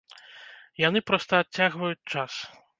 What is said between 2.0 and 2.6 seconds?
час.